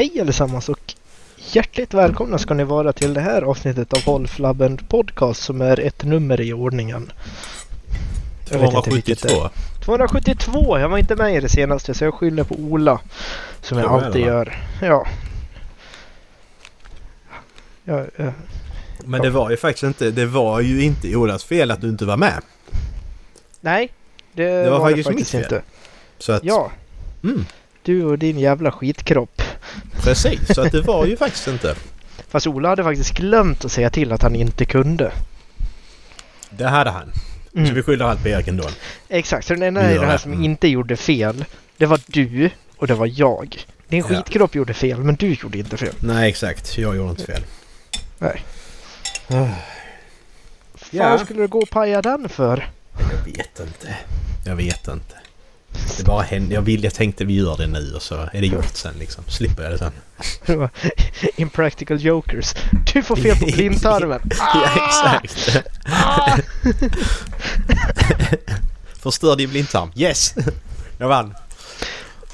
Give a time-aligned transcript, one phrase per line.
[0.00, 0.94] Hej allesammans och
[1.36, 5.80] hjärtligt välkomna ska ni vara till det här avsnittet av Håll Flabben Podcast som är
[5.80, 7.12] ett nummer i ordningen.
[8.50, 9.44] Jag vet inte vilket det 272.
[9.44, 9.84] är.
[9.84, 10.78] 272!
[10.78, 13.00] Jag var inte med i det senaste så jag skyller på Ola.
[13.60, 14.58] Som jag jag alltid gör.
[14.82, 15.06] Ja.
[17.84, 18.32] Ja, ja.
[19.04, 22.04] Men det var ju faktiskt inte, det var ju inte Olas fel att du inte
[22.04, 22.42] var med.
[23.60, 23.92] Nej,
[24.32, 25.58] det, Det var var, faktiskt det mitt faktiskt fel.
[25.58, 25.62] inte.
[26.18, 26.70] Så att, Ja,
[27.22, 27.44] Mm,
[27.82, 29.42] du och din jävla skitkropp.
[30.02, 31.74] Precis, så att det var ju faktiskt inte.
[32.28, 35.12] Fast Ola hade faktiskt glömt att säga till att han inte kunde.
[36.50, 37.12] Det hade han.
[37.54, 37.68] Mm.
[37.68, 38.68] Så vi skyller allt på Erik ändå.
[39.08, 41.44] Exakt, så den enda Vi i det här som inte gjorde fel,
[41.76, 43.64] det var du och det var jag.
[43.88, 44.04] Din Ja.
[44.06, 45.94] skitkropp gjorde fel, men du gjorde inte fel.
[46.00, 46.78] Nej, exakt.
[46.78, 47.42] Jag gjorde inte fel.
[48.18, 48.44] Nej.
[49.28, 49.48] Ah, Vad
[50.90, 51.18] Ja.
[51.18, 52.70] skulle du gå och paja den för?
[52.98, 53.96] Jag vet inte.
[54.46, 55.14] Jag vet inte.
[55.96, 56.54] Det bara hände.
[56.54, 59.24] Jag ville, jag tänkte vi gör det nu och så är det gjort sen liksom.
[59.28, 59.92] Slipper jag det sen.
[61.36, 62.54] Impractical Jokers.
[62.92, 64.20] Du får fel på blindtarmen.
[64.38, 65.64] Ja, exakt.
[65.86, 66.36] Ah!
[69.00, 69.90] Förstör din blindtarm.
[69.96, 70.34] Yes!
[70.98, 71.34] Jag vann.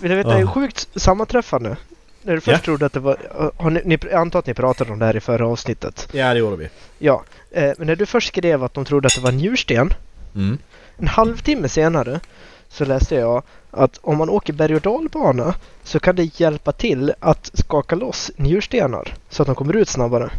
[0.00, 0.50] Vill du veta, det är Ah.
[0.50, 1.76] sjukt sammanträffande.
[2.22, 2.64] När du först Ja.
[2.64, 3.16] trodde att det var...
[3.56, 6.08] Har ni, ni, jag antar att ni pratade om det här i förra avsnittet.
[6.12, 6.68] Ja, det gjorde vi.
[6.98, 7.24] Ja.
[7.50, 9.94] Eh, men när du först skrev att de trodde att det var en njursten.
[10.34, 10.58] Mm.
[10.98, 12.20] En halvtimme senare
[12.68, 17.14] så läste jag att om man åker berg och dalbana så kan det hjälpa till
[17.20, 20.30] att skaka loss njurstenar så att de kommer ut snabbare.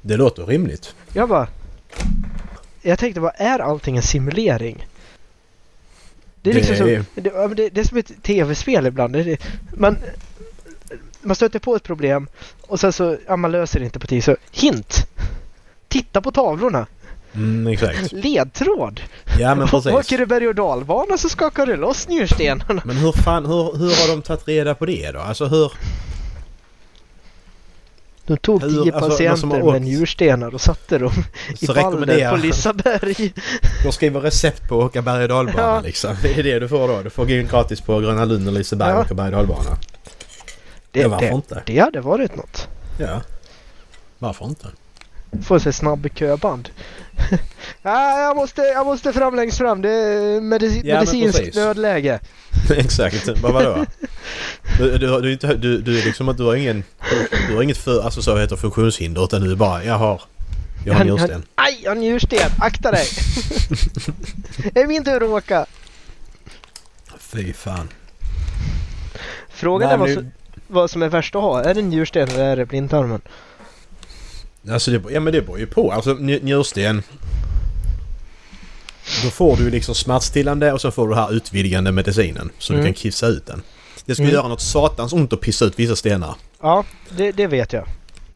[0.00, 0.94] Det låter rimligt.
[1.12, 1.48] Jag bara...
[2.82, 4.86] Jag tänkte vad är allting en simulering?
[6.42, 9.12] Det är liksom Det så, är- det, det, det är som ett tv-spel ibland.
[9.12, 9.38] Det,
[9.76, 9.98] man,
[11.22, 12.28] man stöter på ett problem
[12.60, 14.24] och sen så, ja man löser det inte på tid.
[14.24, 15.06] Så hint!
[15.88, 16.86] Titta på tavlorna!
[17.36, 18.12] Mm, exakt.
[18.12, 19.00] Ledtråd!
[19.38, 19.92] Ja, men precis.
[19.92, 22.82] Åker du berg och dalbana så skakar du loss njurstenarna.
[22.84, 25.20] Men hur fan, hur, hur har de tagit reda på det då?
[25.20, 25.72] Alltså hur...
[28.26, 31.12] De tog Hur- tio alltså, patienter har med åkt- njurstenar och satte dem
[31.60, 32.36] i Balder på.
[32.36, 33.32] Lisaberg.
[33.84, 35.80] De skriver recept på att åka berg och dalbana Ja.
[35.80, 36.16] liksom.
[36.22, 37.02] Det är det du får då.
[37.02, 39.02] Du får gå in gratis på Gröna Lund och Liseberg och Ja.
[39.04, 39.78] åka berg och dalbana.
[40.90, 41.62] Det, Ja, varför det, inte?
[41.66, 42.68] det hade varit något.
[42.98, 43.20] Ja.
[44.18, 44.66] Varför inte?
[45.42, 46.68] Få sig snabb köband.
[47.82, 49.82] ah, jag, måste, jag måste fram längst fram.
[49.82, 52.20] Det är medici- Ja, men medicinskt nödläge.
[52.76, 53.28] Exakt.
[53.42, 53.86] Vad vadå?
[54.78, 56.84] Du, du, du, du, du är liksom att du har ingen...
[57.48, 60.22] Du har inget för, alltså så heter funktionshinder utan du är bara, jag har...
[60.86, 61.30] Jag har njursten.
[61.32, 62.50] han- Aj, jag har njursten.
[62.60, 63.06] Akta dig.
[64.72, 65.66] det är min tur att åka.
[67.18, 67.88] Fy fan.
[69.48, 70.30] Frågan Nej, är vad, men som,
[70.66, 71.62] vad som är värst att ha.
[71.64, 73.20] Är det njursten eller är det blindtarmen?
[74.70, 75.92] Alltså det, ja men det beror ju på.
[75.92, 77.02] Alltså nj- njursten...
[79.24, 82.50] Då får du liksom smärtstillande och så får du den här utvidgande medicinen.
[82.58, 82.82] Så Mm.
[82.84, 83.62] du kan kissa ut den.
[84.04, 84.34] Det ska Mm.
[84.34, 86.34] göra något satans ont att pissa ut vissa stenar.
[86.62, 86.84] Ja,
[87.16, 87.84] det, det vet jag.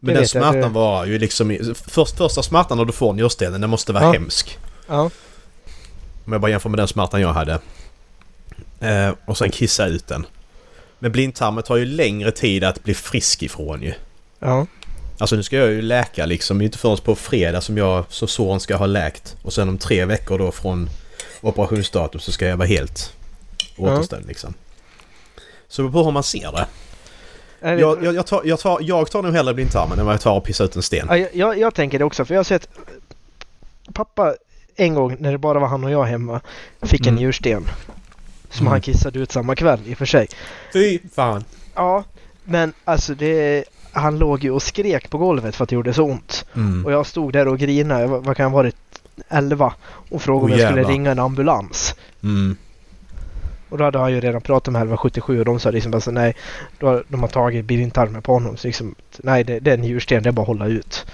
[0.01, 1.59] Men Det den jag, smärtan det- var ju liksom...
[1.89, 4.13] Först, första smärtan när du får njurstenen, den måste vara Ja.
[4.13, 4.59] hemsk.
[4.89, 5.11] Ja,
[6.25, 7.59] Om jag bara jämför med den smärtan jag hade.
[8.81, 10.27] Eh, och sen kissa ut den.
[10.99, 13.93] Men blindtarmen tar ju längre tid att bli frisk ifrån ju.
[14.39, 14.67] ja.
[15.21, 16.59] Alltså nu ska jag ju läka liksom.
[16.59, 19.37] Det är inte förrän på fredag som jag så såren ska ha läkt.
[19.43, 20.91] Och sen om tre veckor då från
[21.41, 23.13] operationsdatum så ska jag vara helt
[23.77, 24.55] återställd liksom.
[25.69, 26.67] Så det beror på hur man ser det.
[27.61, 30.37] Jag, jag, jag, tar, jag, tar, jag tar nog hellre blindtarmen än vad jag tar
[30.37, 31.07] och pissa ut en sten.
[31.11, 32.69] Ja, jag, jag, jag tänker det också, för jag har sett
[33.93, 34.35] pappa
[34.77, 36.41] en gång när det bara var han och jag hemma
[36.83, 37.15] fick en Mm.
[37.23, 37.65] njursten.
[38.51, 38.71] Som Mm.
[38.71, 40.29] han kissade ut samma kväll i och för sig.
[40.73, 41.45] Fy fan!
[41.75, 42.05] Ja,
[42.45, 43.65] men alltså det...
[43.93, 46.45] Han låg ju och skrek på golvet för att det gjorde så ont.
[46.57, 46.87] Mm.
[46.87, 48.77] Och jag stod där och grinade, vad kan jag ha varit,
[49.29, 51.95] 11 och frågade om Åh, jag skulle ringa en ambulans.
[52.23, 52.57] Mm.
[53.69, 56.11] Och då hade han ju redan pratat med 1177 och de sa liksom bara så
[56.11, 56.35] nej,
[56.79, 58.57] då, de har tagit blindtarmen på honom.
[58.57, 61.07] Så liksom, nej det, det är en njursten, det är bara att hålla ut.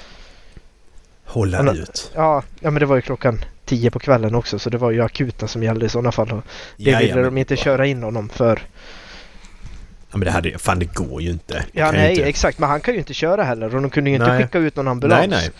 [1.24, 2.10] Hålla Men- ut.
[2.14, 5.02] Ja, ja men det var ju klockan 10 på kvällen också så det var ju
[5.02, 6.32] akuta som gällde i sådana fall.
[6.32, 6.42] Och
[6.76, 8.60] det Ja, ville de inte köra in honom för.
[10.16, 11.64] Ja men det hade Fan det går ju inte.
[11.72, 12.24] Ja nej inte.
[12.28, 14.42] exakt, men han kan ju inte köra heller och de kunde ju inte Nej.
[14.42, 15.20] skicka ut någon ambulans.
[15.20, 15.50] Nej, nej.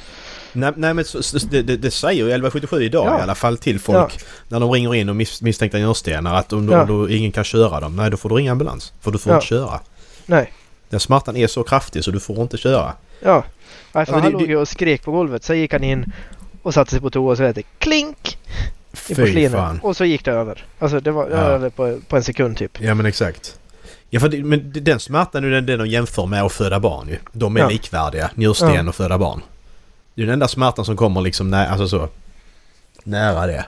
[0.53, 3.19] Nej, nej men så, så, det, det, säger ju 1177 idag Ja.
[3.19, 6.69] i alla fall till folk när de ringer in och mis, misstänkta njurstenar att om,
[6.69, 6.85] Ja.
[6.85, 8.93] då ingen kan köra dem, nej då får du ringa ambulans.
[9.01, 9.37] För du får Ja.
[9.37, 9.81] inte köra.
[10.27, 10.53] Nej.
[10.89, 12.93] Den smärtan är så kraftig så du får inte köra.
[13.21, 13.45] Ja.
[13.93, 15.45] Alltså, han det- låg ju och skrek på golvet.
[15.45, 16.13] Sen gick han in
[16.63, 18.39] och satte sig på toa och så hette det klink
[19.09, 19.83] i porslinet.
[19.83, 20.65] Och så gick det över.
[20.79, 21.37] Alltså det var Ja.
[21.37, 22.81] över på, på en sekund typ.
[22.81, 23.59] Ja men exakt.
[24.11, 27.09] Ja för det, men den smärtan är den, den de jämför med att föda barn
[27.09, 27.19] ju.
[27.33, 27.69] De är Ja.
[27.69, 28.89] likvärdiga, njursten Ja.
[28.89, 29.43] och föda barn.
[30.15, 32.09] Det är den enda smärtan som kommer liksom nä, alltså så,
[33.05, 33.65] nära det.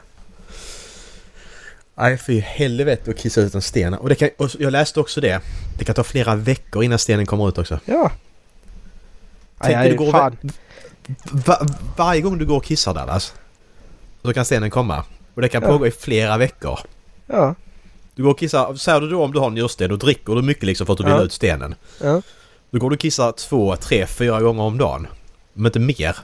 [1.95, 3.95] Nej, fy helvete att kissa ut en sten.
[3.95, 5.41] Och, det kan, och jag läste också det.
[5.79, 7.81] Det kan ta flera veckor innan stenen kommer ut också.
[7.85, 8.11] Ja.
[9.61, 10.37] Tänk Aj, aj, du går fan.
[11.47, 13.35] Va, varje gång du går och kissar Dallas.
[14.23, 15.05] Så kan stenen komma.
[15.35, 15.69] Och det kan Ja.
[15.69, 16.79] pågå i flera veckor.
[17.27, 17.55] Ja.
[18.19, 20.65] Du går och kissar, säger du då om du har njursten, då dricker du mycket
[20.65, 21.23] liksom för att du vill Ja.
[21.23, 21.75] ut stenen.
[22.03, 22.23] Ja.
[22.71, 25.07] Då går du och kissar två, tre, fyra gånger om dagen.
[25.53, 26.17] Men inte mer.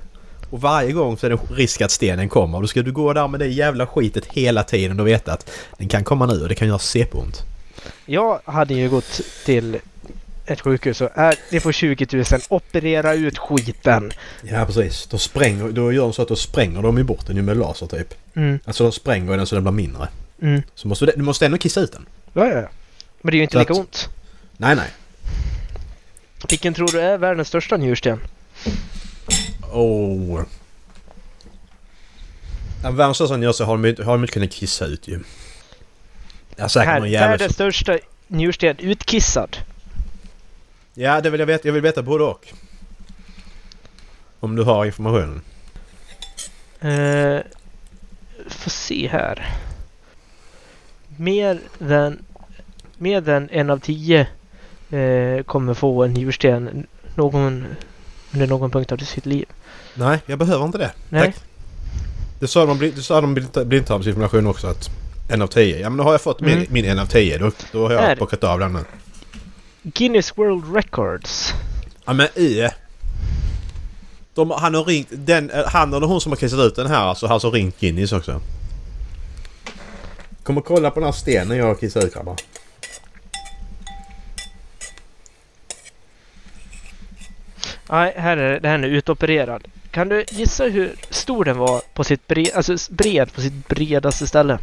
[0.51, 2.61] Och varje gång så är det risk att stenen kommer.
[2.61, 5.89] Då ska du gå där med det jävla skitet hela tiden och veta att den
[5.89, 7.43] kan komma nu och det kan göra CP-ont.
[8.07, 9.79] Jag hade ju gått till
[10.47, 12.25] ett sjukhus och äh, det får 20 000.
[12.49, 14.13] Operera ut skiten.
[14.43, 15.07] Ja precis.
[15.07, 17.57] Då spränger, då gör de så att då spränger de ju bort den ju med
[17.57, 18.15] laser typ.
[18.37, 18.59] Mm.
[18.65, 20.09] Alltså de spränger den så den blir mindre.
[20.43, 20.63] Mm.
[20.75, 22.07] Så måste du, du måste ändå kissa ut den.
[22.33, 22.69] Ja, ja, ja.
[23.23, 24.09] Men det är ju inte Så lika att- ont.
[24.57, 24.91] Nej nej.
[26.49, 28.21] Vilken tror du är världens största njursten?
[29.73, 30.43] Oh.
[32.83, 35.21] Den världens största njursten har de har de inte kunnat kissa ut ju.
[36.57, 37.73] Ja säkert Här, någon jävel världens som...
[37.73, 37.99] största
[38.29, 39.57] njursten utkissad.
[40.95, 41.69] Ja det vill jag veta.
[41.69, 42.53] Jag vill veta både och.
[44.41, 45.41] Om du har informationen.
[46.85, 47.41] Uh,
[48.49, 49.55] får se här.
[51.17, 52.25] Mer än,
[52.99, 54.21] mer än en av tio
[54.91, 57.67] eh, kommer få en njursten någon,
[58.33, 59.45] under någon punkt av sitt liv.
[59.95, 60.93] Nej, jag behöver inte det.
[61.09, 61.23] Nej.
[61.23, 61.35] Tack.
[62.41, 64.91] Det sa de, det sa de i blind- blindtarmsinformation också att
[65.29, 65.79] en av tio.
[65.81, 66.67] Ja men då har jag fått min, Mm.
[66.71, 67.39] min en av tio.
[67.39, 68.17] Då, då har jag Här.
[68.17, 68.79] plockat av den nu.
[69.83, 71.55] Guinness World Records.
[72.05, 72.69] Ja men i.
[74.35, 76.99] De, han har ringt, den, eh, han eller hon som har kissat ut den här
[77.05, 78.41] alltså har alltså ringt Guinness också.
[80.45, 82.37] Kom och kolla på den här stenen jag har kissat ut grabbar.
[87.91, 89.65] Nej, här är den är utopererad.
[89.91, 94.27] Kan du gissa hur stor den var på sitt bred, alltså bred på sitt bredaste
[94.27, 94.59] ställe?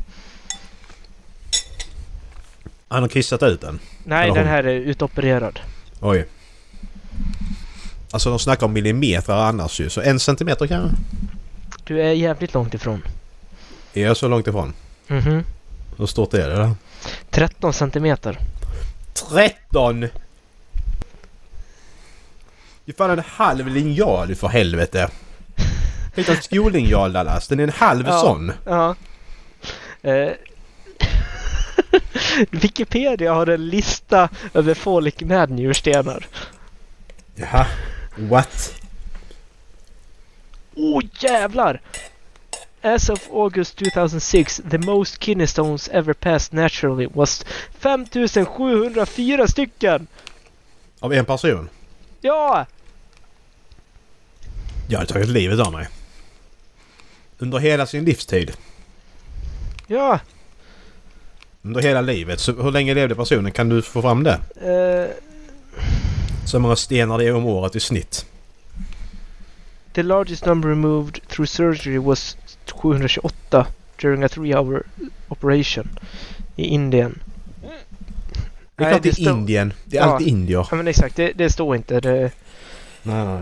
[2.87, 3.79] Han har kissat ut den.
[4.03, 4.51] Nej, Eller den hon.
[4.53, 5.59] här är utopererad.
[5.99, 6.25] Oj.
[8.11, 9.89] Alltså de snackar om millimeter annars ju.
[9.89, 10.97] Så en centimeter kanske?
[11.83, 13.03] Du är jävligt långt ifrån.
[13.93, 14.73] Är jag så långt ifrån?
[15.07, 15.43] Mhm.
[16.01, 16.75] Hur stort är det då?
[17.29, 18.37] 13 centimeter.
[19.29, 19.99] 13!
[19.99, 20.11] Det
[22.91, 25.09] är fan en halv linjal för helvete.
[26.15, 27.47] Tänk en skollinjal Dallas.
[27.47, 28.19] Den är en halv Ja.
[28.21, 28.51] sån.
[28.65, 28.95] Ja.
[30.01, 30.29] Eh.
[32.49, 36.25] Wikipedia har en lista över folk med njurstenar.
[37.35, 37.67] Jaha.
[38.17, 38.73] What?
[40.75, 41.81] Oh jävlar!
[42.83, 47.43] As of August 2006, the most kidney stones ever passed naturally was
[47.79, 50.07] 5704 stycken!
[50.99, 51.69] Av en person?
[52.21, 52.65] Ja!
[54.87, 55.87] Jag hade tagit livet av mig.
[57.37, 58.51] Under hela sin livstid.
[59.87, 60.19] Ja!
[61.61, 62.39] Under hela livet.
[62.39, 63.51] Så hur länge levde personen?
[63.51, 64.39] Kan du få fram det?
[64.61, 65.15] Eh,
[66.45, 68.25] Så många stenar det är om året i snitt.
[69.93, 73.67] the largest number removed through surgery was 728
[74.01, 74.83] during a three hour
[75.27, 75.89] operation
[76.55, 77.19] i Indien.
[77.61, 79.73] Det är Nej, klart det det är Indien.
[79.85, 80.07] Det är Ja.
[80.13, 80.67] alltid indier.
[80.71, 81.99] Ja men exakt, det, det står inte.
[81.99, 82.31] Det,
[83.03, 83.39] Nej, nej.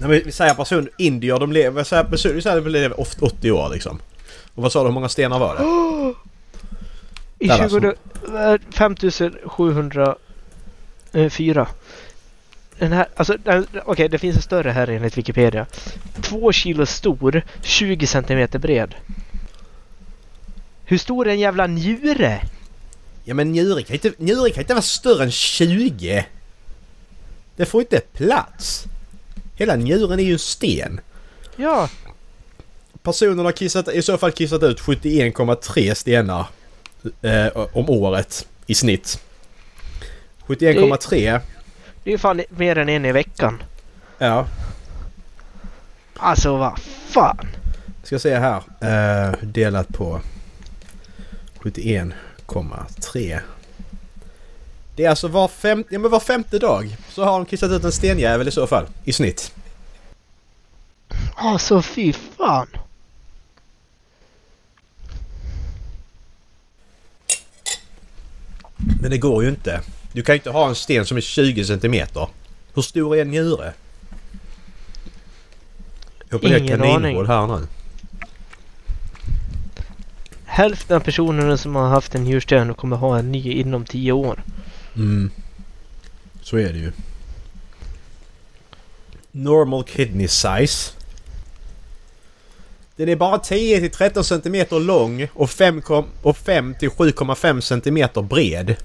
[0.00, 3.50] men vi säger person, indier, de lever, person- vi säger att de lever ofta 80
[3.50, 3.98] år liksom.
[4.54, 5.62] Och vad sa du, hur många stenar var det?
[7.44, 7.80] I Där alltså.
[7.80, 7.94] 20,
[8.38, 11.68] eh, 5704.
[12.80, 13.36] Den här, alltså,
[13.84, 15.66] okej det finns en större här enligt Wikipedia.
[16.20, 18.94] Två kilo stor, 20 centimeter bred.
[20.84, 22.40] Hur stor är en jävla njure?
[23.24, 26.26] Ja men njuren kan inte, njuren kan inte vara större än 20!
[27.56, 28.84] Det får inte plats!
[29.54, 31.00] Hela njuren är ju en sten.
[31.56, 31.88] Ja,
[33.02, 36.46] Personen har kissat, i så fall kissat ut 71,3 stenar
[37.22, 39.20] eh, om året i snitt.
[40.46, 41.40] 71,3.
[42.04, 43.62] Det är ju fan mer än en i veckan.
[44.18, 44.46] Ja.
[46.16, 46.78] Alltså vad
[47.08, 47.48] fan.
[48.02, 48.62] Ska se här.
[48.80, 50.20] Eh, delat på
[51.60, 53.40] 71,3.
[54.96, 57.84] Det är alltså var, fem, ja, men var femte dag så har de kissat ut
[57.84, 58.86] en stenjävel i så fall.
[59.04, 59.52] I snitt.
[61.34, 62.66] Alltså fy fan.
[69.00, 69.80] Men det går ju inte.
[70.12, 72.28] Du kan ju inte ha en sten som är 20 centimeter.
[72.74, 73.72] Hur stor är en njure?
[76.28, 77.66] Jag Ingen kaninhål här nu.
[80.44, 84.42] Hälften av personerna som har haft en njursten kommer ha en ny inom 10 år.
[84.96, 85.30] Mm.
[86.42, 86.92] Så är det ju.
[89.30, 90.92] Normal kidney size.
[92.96, 97.60] Den är bara 10 till 13 cm lång och 5, kom- och 5 till 7,5
[97.60, 98.76] cm bred.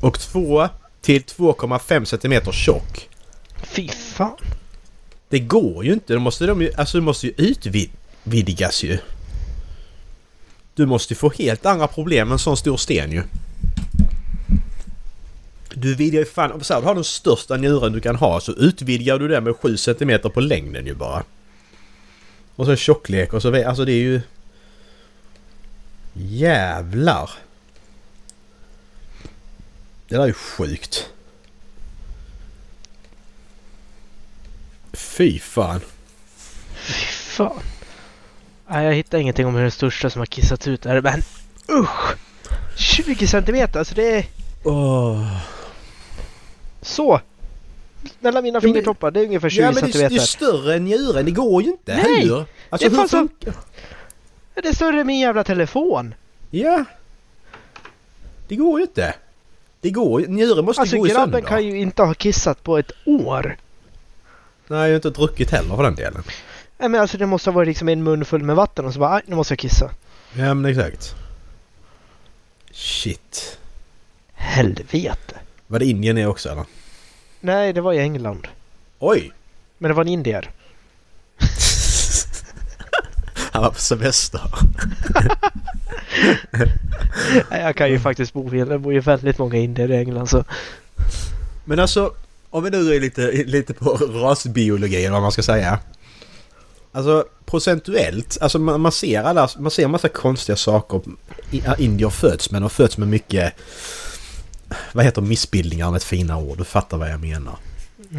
[0.00, 0.68] Och 2
[1.00, 3.08] till 2,5 cm tjock.
[3.62, 4.36] Fy fan.
[5.28, 6.14] Det går ju inte.
[6.14, 8.98] Då måste de ju, alltså det måste ju utvidgas ju.
[10.74, 13.22] Du måste ju få helt andra problem med en sån stor sten ju.
[15.74, 16.52] Du vidgar ju fan...
[16.52, 19.76] om du har den största njuren du kan ha så utvidgar du den med 7
[19.76, 21.24] cm på längden ju bara.
[22.56, 23.66] Och så tjocklek och så...
[23.68, 24.20] Alltså det är ju...
[26.12, 27.30] Jävlar!
[30.08, 31.10] Det där är ju sjukt.
[34.92, 35.80] Fy fan.
[36.74, 36.92] Fy
[37.36, 37.62] fan.
[38.68, 41.00] Nej, jag hittar ingenting om hur den största som har kissat ut är.
[41.00, 41.22] Men
[41.70, 42.14] usch!
[42.76, 44.26] 20 centimeter, alltså det är
[44.64, 45.36] Åh.
[46.82, 47.20] så.
[48.20, 50.22] Mellan mina fingertoppar, det är ungefär 20 Ja men det är, det centimeter.
[50.22, 51.24] är större än njuren.
[51.24, 51.96] Det går ju inte.
[51.96, 52.30] Nej!
[52.70, 53.28] Alltså Det är hur fan.
[54.54, 56.14] Det är större än min jävla telefon.
[56.50, 56.84] Ja.
[58.48, 59.14] Det går ju inte.
[59.80, 60.26] Det går ju.
[60.28, 61.48] Njuren måste Alltså gå i grabben sönder.
[61.48, 63.56] kan ju inte ha kissat på ett år.
[64.66, 66.22] Nej, jag har inte druckit heller för den delen.
[66.78, 68.98] Nej men alltså det måste ha varit liksom en mun full med vatten och så
[69.00, 69.90] bara, "Aj, nu måste jag kissa.
[70.34, 71.14] Ja men exakt.
[72.72, 73.58] Shit.
[74.32, 75.34] Helvete.
[75.66, 76.64] Var det Indien är också eller?
[77.40, 78.48] Nej, det var i England.
[78.98, 79.32] Oj!
[79.78, 80.50] Men det var en indier.
[83.58, 84.40] Han var på semester.
[87.50, 90.44] Jag kan ju faktiskt bo i, det bor ju väldigt många indier i England så.
[91.64, 92.12] Men alltså,
[92.50, 95.78] om vi nu är lite, lite på rasbiologi eller vad man ska säga.
[96.92, 101.00] Alltså procentuellt, alltså man, man ser alla, man ser massa konstiga saker
[101.78, 102.62] indier föds med.
[102.62, 103.54] De föds med mycket,
[104.92, 106.58] vad heter missbildningar med ett fina ord?
[106.58, 107.56] Du fattar vad jag menar.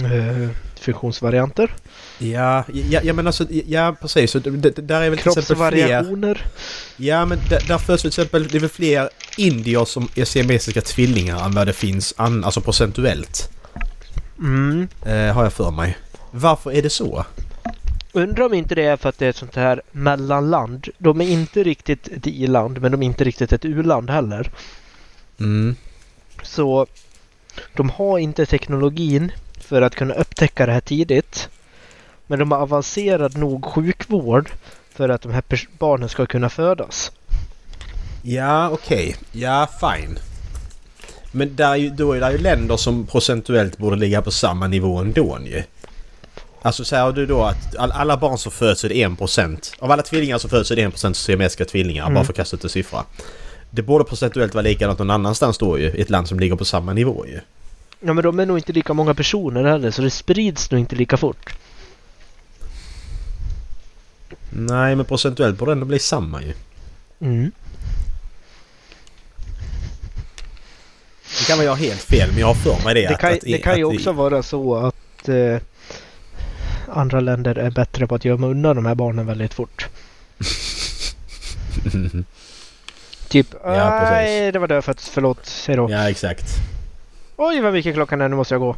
[0.03, 1.73] Uh, funktionsvarianter.
[2.17, 4.31] Ja, ja, ja men alltså, ja precis.
[4.31, 5.69] Så det, det, där är väl till exempel fler...
[5.69, 6.45] Kroppsvariationer.
[6.97, 10.81] Ja men där, där föds till exempel, det är väl fler indier som är siamesiska
[10.81, 13.49] tvillingar än vad det finns, an, alltså procentuellt.
[14.39, 14.87] Mm.
[15.05, 15.97] Eh, har jag för mig.
[16.31, 17.25] Varför är det så?
[18.11, 20.87] Undrar om inte det är för att det är ett sånt här mellanland.
[20.97, 24.51] De är inte riktigt ett i-land men de är inte riktigt ett u-land heller.
[25.39, 25.75] Mm.
[26.43, 26.87] Så
[27.73, 29.31] de har inte teknologin
[29.69, 31.49] för att kunna upptäcka det här tidigt.
[32.27, 34.49] Men de har avancerad nog sjukvård
[34.95, 35.43] för att de här
[35.77, 37.11] barnen ska kunna födas.
[38.23, 39.15] Ja, okej.
[39.31, 40.19] Ja, fine.
[41.31, 45.39] Men där då är det ju länder som procentuellt borde ligga på samma nivå ändå
[45.45, 45.63] ju.
[46.61, 49.73] Alltså säger du då att all, alla barn som föds är det 1%.
[49.79, 52.13] Av alla tvillingar som föds är det 1% siamesiska tvillingar, Mm.
[52.13, 53.03] bara för att kasta ut en siffra.
[53.69, 56.65] Det borde procentuellt vara likadant någon annanstans då ju, i ett land som ligger på
[56.65, 57.39] samma nivå ju.
[57.99, 60.95] Ja men de är nog inte lika många personer heller så det sprids nog inte
[60.95, 61.55] lika fort.
[64.49, 66.53] Nej, men procentuellt borde det ändå bli samma ju.
[67.21, 67.51] Mm.
[71.39, 73.01] Det kan vara jag helt fel, men jag har för mig det.
[73.01, 75.57] Det att, kan, att, det kan ju att- också vara så att eh,
[76.87, 79.87] andra länder är bättre på att gömma undan de här barnen väldigt fort.
[83.27, 85.91] Typ, Ja, nej det var dödfött, förlåt, hej då.
[85.91, 86.45] ja, exakt.
[87.41, 88.75] Oj vad mycket klockan är, nu måste jag gå.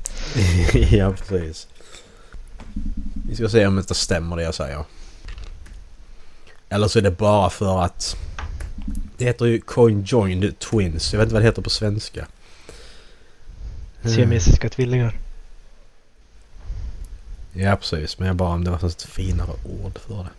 [0.91, 1.67] ja, precis.
[3.29, 4.83] Vi ska se om det stämmer det jag säger.
[6.69, 8.17] Eller så är det bara för att...
[9.17, 11.13] Det heter ju conjoined twins.
[11.13, 12.27] Jag vet inte vad det heter på svenska.
[14.01, 14.15] Mm.
[14.15, 15.17] Siamesiska tvillingar.
[17.53, 18.19] Ja, precis.
[18.19, 19.51] Men jag bara om det var ett finare
[19.83, 20.29] ord för det.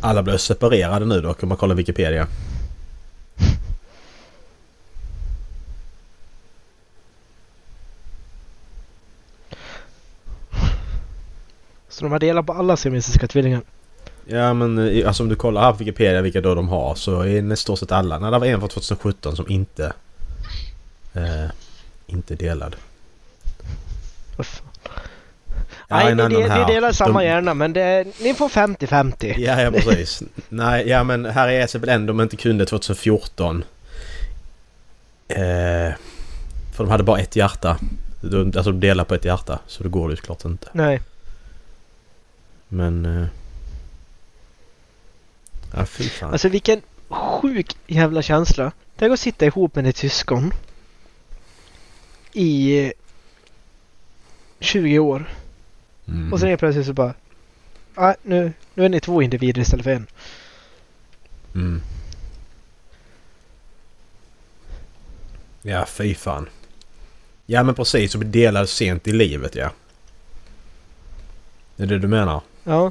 [0.00, 2.26] Alla blev separerade nu då, kan man kolla Wikipedia.
[11.96, 13.60] Så de har delat på alla siamesiska tvillingar.
[14.26, 17.20] Ja men eh, alltså om du kollar här på Wikipedia vilka då de har så
[17.20, 18.18] är det stort sett alla.
[18.18, 19.92] Nej det var en från 2017 som inte...
[21.14, 21.50] Eh,
[22.06, 22.76] inte delad.
[24.36, 24.66] Vad fan.
[25.88, 29.34] Nej, ni, de, ni delar samma De- hjärna men det, ni får 50-50.
[29.38, 30.22] Ja, ja precis.
[30.48, 33.64] Nej, ja men här är SFL ändå de inte kunde 2014.
[35.28, 35.36] Eh,
[36.74, 37.78] för de hade bara ett hjärta.
[38.20, 39.58] De, alltså de delar på ett hjärta.
[39.66, 40.68] Så det går ju såklart inte.
[40.72, 41.00] Nej.
[42.68, 43.06] Men...
[43.06, 43.26] Eh,
[45.74, 46.32] ja fy fan.
[46.32, 48.72] Alltså vilken sjuk jävla känsla.
[48.96, 50.52] Tänk att sitta ihop med ditt syskon.
[52.32, 52.92] I eh,
[54.60, 55.30] 20 år.
[56.08, 56.32] Mm.
[56.32, 57.14] Och sen helt plötsligt så bara...
[57.94, 60.06] Ah, nu, nu är ni två individer istället för en.
[61.54, 61.82] Mm.
[65.62, 66.48] Ja, fy fan.
[67.46, 69.70] Ja men precis, blir delad sent i livet ja.
[71.76, 72.40] Är det du menar?
[72.66, 72.90] Ja.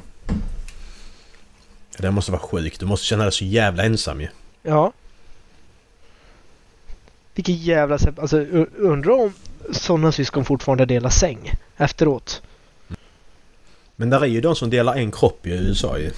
[1.98, 2.80] Det måste vara sjukt.
[2.80, 4.28] Du måste känna dig så jävla ensam ju.
[4.62, 4.92] Ja.
[7.34, 7.98] Vilken jävla...
[8.16, 9.32] Alltså u- undrar om
[9.72, 12.42] sådana syskon fortfarande delar säng efteråt.
[13.96, 16.10] Men där är ju de som delar en kropp i USA ju.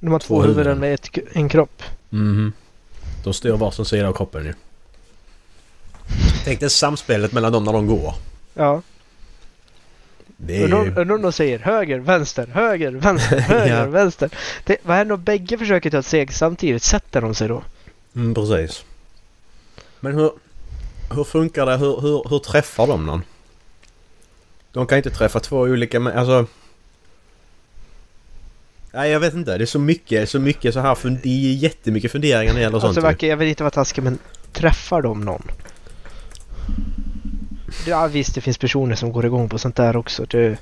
[0.00, 0.56] De har två Två huvuden.
[0.58, 1.82] huvuden med ett, en kropp.
[2.10, 2.52] Mhm.
[3.24, 4.54] De styr varsin sida av kroppen ju.
[6.44, 8.14] Tänk dig samspelet mellan dem när de går.
[8.54, 8.82] Ja.
[10.48, 13.86] Är Undrar om- de säger höger, vänster, höger, vänster, höger, Ja.
[13.86, 14.30] vänster.
[14.64, 16.82] Det, vad händer om bägge försöker ta ett steg samtidigt?
[16.82, 17.62] Sätter de sig då?
[18.16, 18.84] Mm, precis.
[20.00, 20.30] Men hur...
[21.14, 21.76] Hur funkar det?
[21.76, 23.22] Hur, hur, hur träffar de någon?
[24.72, 26.46] De kan inte träffa två olika men alltså...
[28.92, 29.58] Nej jag vet inte.
[29.58, 31.18] Det är så mycket, så mycket så här.
[31.22, 33.06] Det är jättemycket funderingar när det gäller Alltså sånt.
[33.06, 34.18] verkar, jag vill inte vara taskig men
[34.52, 35.42] träffar de någon?
[37.86, 40.24] Ja visst det finns personer som går igång på sånt där också.
[40.24, 40.58] Det,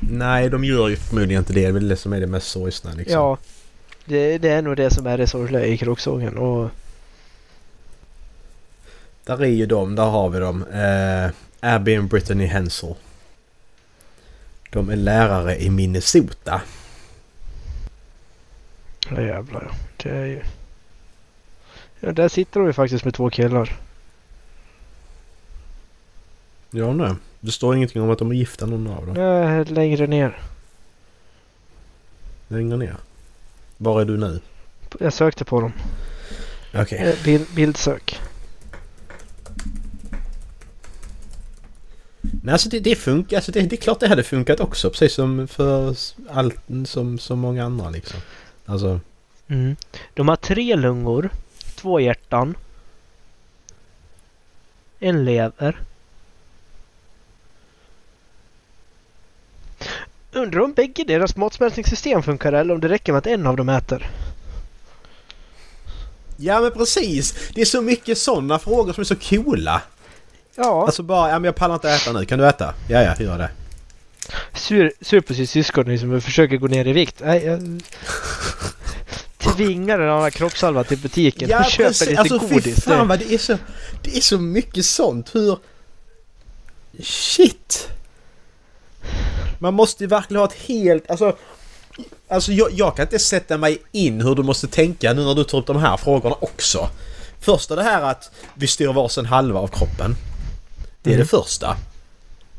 [0.00, 1.60] Nej de gör ju förmodligen inte det.
[1.60, 3.14] Det är väl det som är det mest sorgsna liksom.
[3.14, 3.38] Ja.
[4.04, 6.38] Det, det är nog det som är det sorgliga i kråksågen.
[6.38, 6.70] Och
[9.24, 10.64] Där är ju de, där har vi dem.
[10.72, 11.30] Eh,
[11.60, 12.94] Abby och Brittany Hensel.
[14.70, 16.60] De är lärare i Minnesota.
[19.10, 19.74] ja jävlar ja.
[19.96, 20.42] Det är ju...
[22.00, 23.76] Ja där sitter de ju faktiskt med två killar.
[26.70, 27.14] Ja nej.
[27.40, 29.16] Det står ingenting om att de är gifta någon av dem.
[29.16, 30.38] Ja, längre ner.
[32.48, 32.96] Längre ner.
[33.76, 34.40] Var är du nu?
[35.00, 35.72] Jag sökte på dem.
[36.74, 36.98] Okej.
[36.98, 38.20] Eh, Bild, bildsök.
[42.20, 43.36] Nej alltså det, det funkar.
[43.36, 44.90] Alltså det, det är klart det hade funkat också.
[44.90, 45.96] Precis som för
[46.30, 48.20] allt som så många andra liksom.
[48.66, 49.00] Alltså.
[49.48, 49.76] Mm.
[50.14, 51.30] De har tre lungor,
[51.78, 52.56] två hjärtan,
[54.98, 55.80] en lever.
[60.32, 63.68] Undrar om bägge deras matsmältningssystem funkar eller om det räcker med att en av dem
[63.68, 64.10] äter.
[66.36, 67.50] Ja men precis!
[67.54, 69.82] Det är så mycket sådana frågor som är så coola.
[70.54, 72.24] Ja, Alltså bara, ja men jag pallar inte äta nu.
[72.24, 72.74] Kan du äta?
[72.88, 73.50] Ja ja, gör det.
[74.54, 77.20] sur, sur på sitt syskon liksom och försöker gå ner i vikt.
[77.24, 77.60] Nej, jag
[79.38, 82.84] tvingar den andra kroppshalva till butiken och köper lite Alltså godis.
[82.84, 83.58] fan Det- vad det är så...
[84.02, 85.34] Det är så mycket sånt.
[85.34, 85.58] Hur...
[87.02, 87.88] Shit!
[89.58, 91.10] Man måste ju verkligen ha ett helt...
[91.10, 91.36] Alltså...
[92.28, 95.44] Alltså jag, jag kan inte sätta mig in hur du måste tänka nu när du
[95.44, 96.88] tar upp de här frågorna också.
[97.40, 100.16] Första det här att vi styr varsin halva av kroppen.
[101.02, 101.24] Det är Mm.
[101.26, 101.76] det första.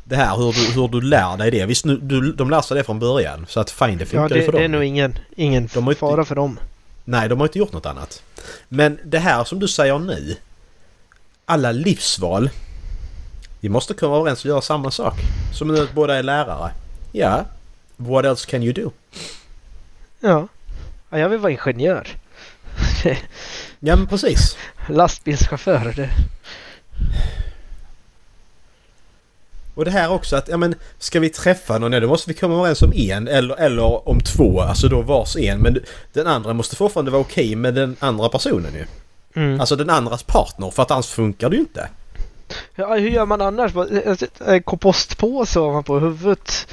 [0.10, 1.65] Det här hur du, hur du lär dig det.
[1.65, 3.45] Visst, nu, du, de lär sig det från början.
[3.50, 4.60] Så att fine, det Ja, funkar ju det, för dem.
[4.62, 6.60] det är nog ingen, ingen De har inte- fara för dem.
[7.06, 8.24] Nej, de har inte gjort något annat.
[8.69, 10.36] Men det här som du säger nu.
[11.45, 12.50] Alla livsval.
[13.60, 15.13] Vi måste komma överens och göra samma sak.
[15.54, 16.72] Som nu att båda är lärare.
[17.12, 17.45] Ja.
[17.98, 18.91] What else can you do?
[20.19, 20.48] Ja.
[21.10, 22.08] ja jag vill vara ingenjör.
[23.80, 24.58] Ja men precis.
[24.89, 25.93] Lastbilschaufför.
[25.95, 26.10] Det.
[29.80, 31.94] Och det här också att, ja men ska vi träffa någon?
[31.94, 34.62] Ja, då måste vi komma överens om en eller, eller om två.
[34.62, 35.60] Alltså då vars en.
[35.60, 35.80] Men
[36.13, 38.86] den andra måste fortfarande vara okej med den andra personen ju.
[39.42, 39.60] Mm.
[39.60, 40.70] Alltså den andras partner.
[40.70, 41.89] För att annars funkar det ju inte.
[42.76, 43.72] Ja, hur gör man annars?
[44.65, 46.68] Kompostpåse har man på huvudet.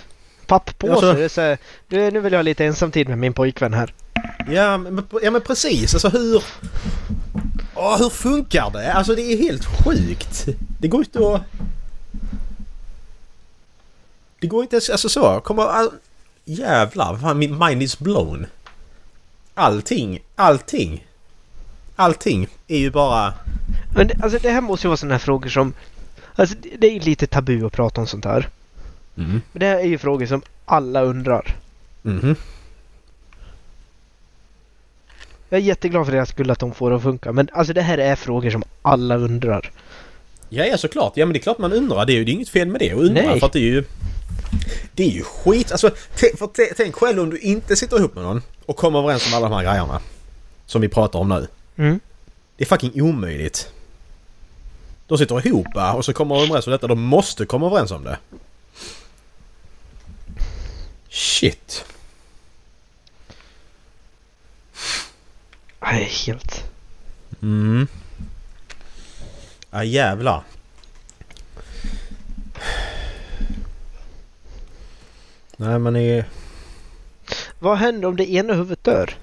[0.46, 0.92] Papppåse.
[0.92, 3.94] Alltså- Det är så här, nu vill jag ha lite ensamtid med min pojkvän här.
[4.50, 5.94] Ja men, ja, men precis.
[5.94, 6.42] Alltså hur...
[7.74, 8.92] Åh, hur funkar det?
[8.92, 10.46] Alltså det är helt sjukt.
[10.80, 11.42] Det går inte att...
[14.46, 14.90] Det går inte ens...
[14.90, 15.40] Alltså så.
[15.40, 15.62] Kommer...
[15.62, 15.90] All...
[16.44, 17.34] Jävlar.
[17.34, 18.46] Min mind is blown.
[19.54, 20.18] Allting.
[20.36, 21.06] Allting.
[21.96, 23.34] Allting är ju bara...
[23.96, 25.72] Men det- alltså det här måste ju vara sådana här frågor som...
[26.34, 28.48] Alltså det- är ju lite tabu att prata om sånt här.
[29.16, 29.30] Mm.
[29.52, 31.56] Men det här är ju frågor som alla undrar.
[32.02, 32.36] Mhm.
[35.48, 37.32] Jag är jätteglad för deras skull att de får det att funka.
[37.32, 39.70] Men alltså det här är frågor som alla undrar.
[40.48, 41.12] Ja, ja såklart.
[41.16, 42.06] Ja men det är klart man undrar.
[42.06, 43.22] Det är ju det är inget fel med det att undra.
[43.22, 43.40] Nej.
[43.40, 43.84] För att det är ju...
[44.92, 45.72] Det är ju skit.
[45.72, 45.90] Alltså
[46.76, 49.54] tänk själv om du inte sitter ihop med någon och kommer överens om alla de
[49.54, 50.00] här grejerna.
[50.66, 51.48] Som vi pratar om nu.
[51.76, 52.00] Mm.
[52.56, 53.70] Det är fucking omöjligt.
[55.06, 56.86] De sitter ihop och så kommer de överens om detta.
[56.86, 58.18] De måste komma överens om det.
[61.08, 61.84] Shit.
[65.80, 66.64] Nej, helt...
[67.42, 67.86] Mm.
[69.70, 70.42] Ja jävlar.
[75.56, 76.24] Nej man är...
[77.58, 79.14] Vad händer om det ena huvudet dör?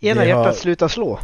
[0.00, 1.18] Ena Det hjärtat har- slutar slå.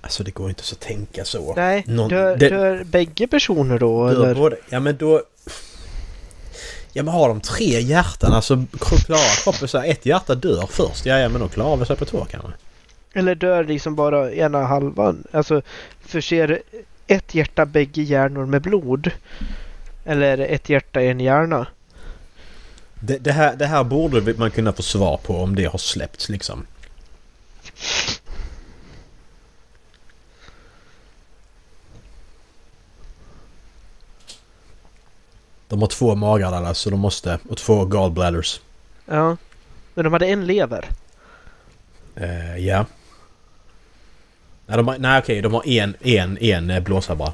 [0.00, 1.54] Alltså det går inte så att tänka så.
[1.54, 4.10] Nej, Någon- dör, det- dör bägge personer då?
[4.10, 4.34] Dör eller?
[4.34, 5.22] både, ja men då...
[6.92, 11.06] Ja men har de tre hjärtan, alltså klarar kroppen så här, ett hjärta dör först,
[11.06, 12.50] ja, ja men då klarar vi sig på två kanske.
[13.12, 15.24] Eller dör liksom bara ena halvan?
[15.32, 15.62] Alltså
[16.00, 16.62] förser
[17.06, 19.10] ett hjärta bägge hjärnor med blod?
[20.08, 21.66] Eller ett hjärta en hjärna?
[23.00, 26.28] Det, det, här, det här borde man kunna få svar på om det har släppts
[26.28, 26.66] liksom.
[35.68, 37.38] De har två magar alla så de måste...
[37.48, 38.60] Och två gallbladders.
[39.06, 39.36] Ja.
[39.94, 40.88] Men de hade en lever.
[42.16, 42.86] Eh, ja.
[44.66, 47.32] Nej, de har, nej okej, de har en, en, en blåsa bara.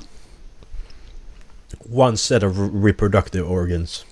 [1.92, 4.04] One set of re- reproductive organs.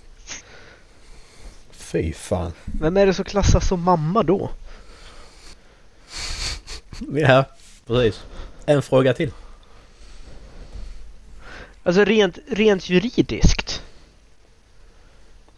[1.71, 2.53] Fy fan.
[2.65, 4.51] Vem är det som klassas som mamma då?
[7.15, 7.45] Ja,
[7.87, 8.23] precis.
[8.67, 9.31] En fråga till.
[11.83, 13.83] Alltså rent, rent juridiskt.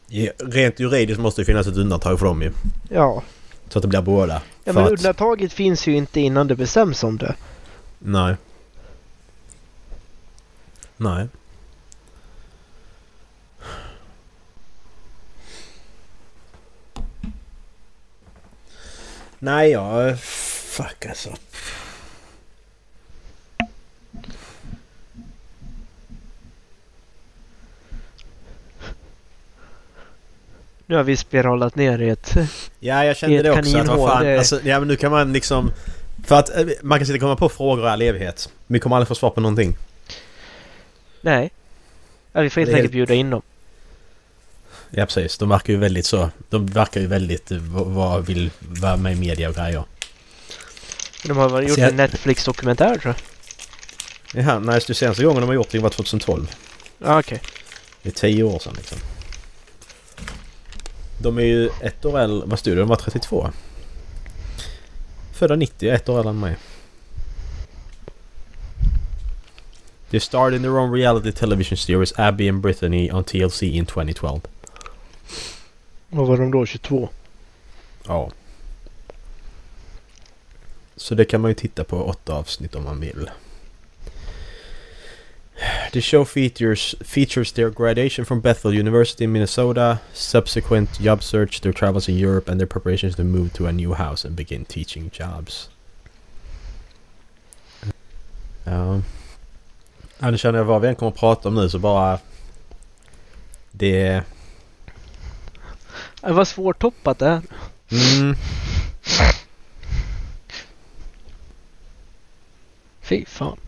[0.07, 2.53] Ja, rent juridiskt måste det finnas ett undantag för dem ju.
[2.90, 3.23] Ja.
[3.69, 4.43] Så att det blir båda.
[4.64, 7.35] Ja men att- undantaget finns ju inte innan det bestäms om det.
[7.99, 8.37] Nej.
[10.97, 11.29] Nej.
[19.44, 20.20] Nej, jag...
[20.20, 21.30] Fuck alltså.
[30.87, 32.35] Nu har vi spiralat ner i ett...
[32.80, 33.78] Ja, jag kände det också.
[33.78, 35.70] Att, vad fan, det- alltså, ja, men nu kan man liksom...
[36.24, 38.50] För att eh, man kan sitta och komma på frågor i all evighet.
[38.66, 39.76] Men vi kommer aldrig få svar på någonting.
[41.20, 41.50] Nej.
[42.33, 43.42] Ja, vi får helt enkelt helt- bjuda in dem.
[44.96, 45.38] Ja, precis.
[45.38, 46.30] De verkar ju väldigt så...
[46.50, 47.50] De verkar ju väldigt...
[47.50, 49.85] eh, Vad vill vara med i media och grejer.
[51.24, 53.14] De har väl gjort Så jag- en Netflix-dokumentär tror
[54.35, 54.44] jag.
[54.44, 56.50] Jaha, nej, det senaste gången de har gjort det var 2012.
[56.98, 57.40] Ja, okej.
[58.02, 58.98] Det är tio år sedan liksom.
[61.22, 62.46] De är ju ett år äldre...
[62.48, 62.80] Vad stod det?
[62.80, 63.50] De var 32.
[65.33, 66.57] Födda 90, ett år äldre än mig.
[70.11, 74.40] They starred in their own reality television series Abby and Brittany on TLC in 2012.
[76.14, 76.66] Vad var de då?
[76.66, 77.09] 22?
[78.07, 78.31] Ja.
[80.96, 83.31] Så det kan man ju titta på åtta avsnitt om man vill.
[85.92, 91.72] The show features features their graduation from Bethel University in Minnesota, subsequent job search, their
[91.72, 95.11] travels in Europe, and their preparations to move to a new house and begin teaching
[95.12, 95.68] jobs.
[98.66, 99.00] Um, ja.
[100.18, 102.18] Ja, nu känner jag vad vi än kommer att prata om nu så bara...
[103.70, 104.22] Det...
[106.27, 107.43] Det var svårtoppat det här.
[107.91, 108.37] Mm,
[113.01, 113.59] Fy fan.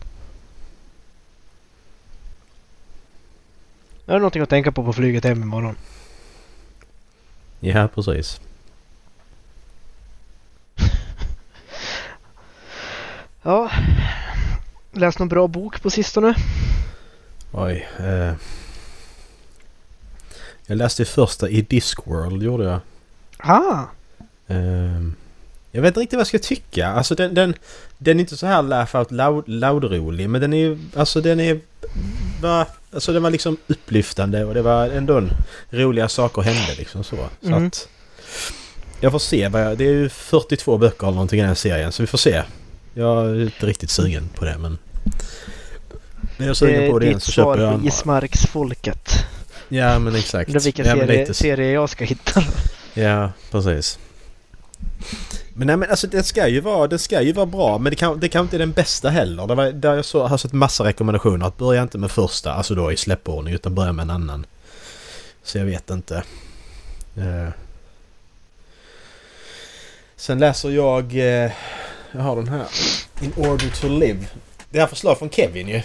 [4.05, 5.75] Jag har någonting att tänka på på flyget hem imorgon.
[7.59, 8.41] ja, precis.
[13.41, 13.71] Ja.
[14.91, 16.35] Läst någon bra bok på sistone?
[17.51, 17.87] Oj.
[17.99, 18.33] Eh.
[20.69, 22.79] Jag läste första i Discworld gjorde jag.
[23.37, 23.83] Ah!
[24.47, 25.15] Ehm,
[25.71, 26.87] jag vet inte riktigt vad jag ska tycka.
[26.87, 27.53] Alltså den, den,
[27.97, 30.77] den är inte så här laugh out loud, loud-rolig men den är.
[30.95, 31.59] Alltså den är...
[32.41, 35.29] Va, alltså den var liksom upplyftande och det var ändå en,
[35.69, 37.15] roliga saker hände liksom så.
[37.41, 37.67] Så Mm.
[37.67, 37.87] att...
[39.01, 39.77] Jag får se vad jag...
[39.77, 42.43] Det är ju 42 böcker eller någonting i den här serien så vi får se.
[42.93, 44.77] Jag är inte riktigt sugen på det men...
[46.37, 47.87] När jag är sugen Det på det igen så köper jag andra.
[47.87, 49.09] Ismarksfolket.
[49.69, 50.49] Ja men exakt.
[50.49, 52.43] Undrar vilken ja, serie, lite serie jag ska hitta.
[52.93, 53.99] Ja, precis.
[55.53, 57.95] Men nej men alltså det ska ju vara, det ska ju vara bra men det
[57.95, 59.47] kan, det kan inte är den bästa heller.
[59.47, 62.75] Det var, där jag så, har sett massa rekommendationer att börja inte med första, alltså
[62.75, 64.45] då i släppordning utan börja med en annan.
[65.43, 66.23] Så jag vet inte.
[67.17, 67.49] Eh.
[70.15, 71.51] Sen läser jag, eh,
[72.11, 72.65] jag har den här.
[73.21, 74.25] In order to live.
[74.69, 75.81] Det här förslag från Kevin ju.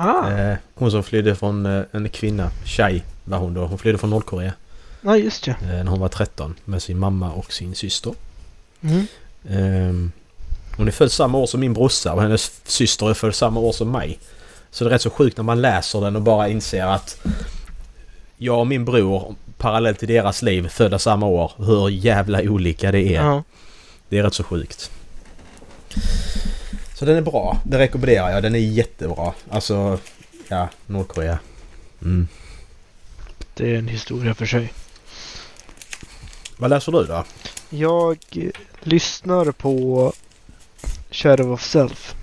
[0.00, 0.30] Ah!
[0.30, 3.66] Eh, hon som flydde från eh, en kvinna, tjej var hon då.
[3.66, 4.52] Hon flydde från Nordkorea.
[5.00, 5.50] Ja, just det.
[5.50, 8.14] eh, när hon var 13 med sin mamma och sin syster.
[8.80, 9.06] Mm.
[9.48, 10.12] Ehm,
[10.76, 13.72] hon är född samma år som min brorsa och hennes syster är född samma år
[13.72, 14.18] som mig.
[14.70, 17.20] Så det är rätt så sjukt när man läser den och bara inser att
[18.36, 21.52] jag och min bror parallellt till deras liv födda samma år.
[21.56, 23.22] Hur jävla olika det är.
[23.24, 23.42] Ja.
[24.08, 24.90] Det är rätt så sjukt.
[26.98, 27.60] Så den är bra.
[27.64, 28.42] Den rekommenderar jag.
[28.42, 29.32] Den är jättebra.
[29.50, 29.98] Alltså,
[30.48, 31.38] ja, Nordkorea.
[32.02, 32.28] Mm.
[33.54, 34.72] Det är en historia för sig.
[36.56, 37.24] Vad läser du då?
[37.70, 38.18] Jag
[38.80, 40.12] lyssnar på
[41.10, 42.14] Shadow of Self.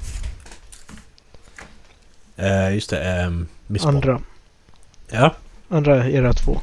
[2.35, 3.25] Eh, just det.
[3.25, 3.47] Um,
[3.83, 4.21] Andra.
[5.09, 5.35] Ja.
[5.69, 6.59] Andra era två.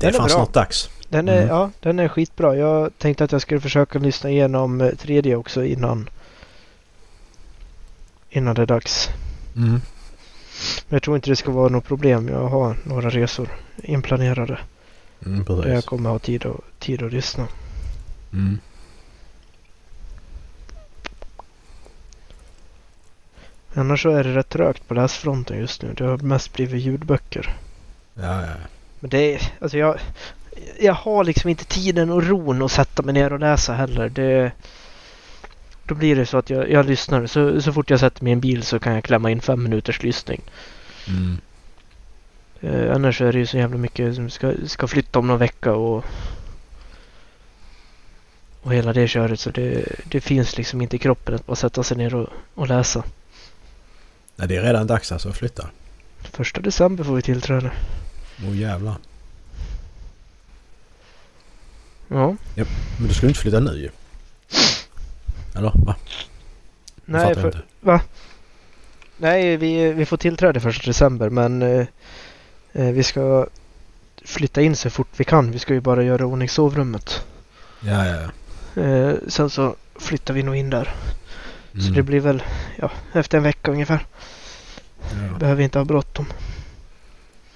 [0.00, 0.28] Det Den är är bra.
[0.28, 0.90] snart dags.
[1.08, 1.48] Den är, Mm.
[1.48, 2.56] ja, den är skitbra.
[2.56, 6.08] Jag tänkte att jag skulle försöka lyssna igenom tredje också innan.
[8.36, 9.10] Innan det är dags.
[9.56, 9.70] Mm.
[9.70, 9.80] Men
[10.88, 12.28] jag tror inte det ska vara något problem.
[12.28, 13.48] Jag har några resor
[13.82, 14.58] inplanerade.
[15.26, 17.48] Mm, Där jag kommer ha tid, och, tid att lyssna.
[18.32, 18.58] Mm.
[23.74, 25.94] Annars så är det rätt trögt på läsfronten just nu.
[25.94, 27.56] Det har mest blivit ljudböcker.
[28.14, 28.54] Ja, ja.
[29.00, 29.98] Men det är, alltså jag,
[30.80, 34.08] jag har liksom inte tiden och ron att sätta mig ner och läsa heller.
[34.08, 34.52] Det,
[35.86, 37.26] då blir det så att jag, jag lyssnar.
[37.26, 39.62] Så, så fort jag sätter mig i en bil så kan jag klämma in fem
[39.62, 40.40] minuters lyssning.
[41.08, 41.38] Mm.
[42.60, 45.72] Eh, annars är det ju så jävla mycket som ska, ska flytta om någon vecka
[45.72, 46.04] och
[48.66, 49.40] och hela det köret.
[49.40, 52.68] Så det, det finns liksom inte i kroppen att bara sätta sig ner och, och
[52.68, 53.04] läsa.
[54.36, 55.68] Nej, det är redan dags alltså att flytta.
[56.20, 57.70] Första december får vi tillträde.
[58.42, 58.96] Åh oh, jävlar.
[62.08, 62.36] Ja.
[62.98, 63.90] Men du ska ju inte flytta nu ju.
[65.56, 65.72] Eller?
[65.74, 65.94] Va?
[67.04, 68.00] Nej, för, inte.
[69.16, 71.86] Nej, vi, vi får tillträde första december men eh,
[72.72, 73.46] eh, vi ska
[74.24, 75.50] flytta in så fort vi kan.
[75.50, 77.24] Vi ska ju bara göra ordning sovrummet.
[77.80, 78.16] Ja, ja,
[78.74, 78.82] ja.
[78.82, 80.94] Eh, sen så flyttar vi nog in där.
[81.72, 81.94] Så Mm.
[81.94, 82.42] det blir väl
[82.76, 84.06] ja, efter en vecka ungefär.
[85.00, 85.38] Ja.
[85.38, 86.26] Behöver inte ha bråttom.